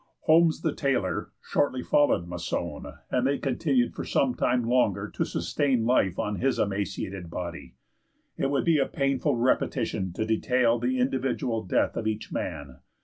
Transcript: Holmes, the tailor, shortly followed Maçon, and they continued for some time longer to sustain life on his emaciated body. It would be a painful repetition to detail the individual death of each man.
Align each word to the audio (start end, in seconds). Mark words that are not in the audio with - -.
Holmes, 0.21 0.61
the 0.63 0.73
tailor, 0.73 1.29
shortly 1.43 1.83
followed 1.83 2.27
Maçon, 2.27 2.97
and 3.11 3.27
they 3.27 3.37
continued 3.37 3.93
for 3.93 4.03
some 4.03 4.33
time 4.33 4.63
longer 4.63 5.07
to 5.09 5.23
sustain 5.23 5.85
life 5.85 6.17
on 6.17 6.37
his 6.37 6.57
emaciated 6.57 7.29
body. 7.29 7.75
It 8.35 8.49
would 8.49 8.65
be 8.65 8.79
a 8.79 8.87
painful 8.87 9.35
repetition 9.35 10.11
to 10.13 10.25
detail 10.25 10.79
the 10.79 10.97
individual 10.97 11.61
death 11.63 11.95
of 11.95 12.07
each 12.07 12.31
man. 12.33 12.79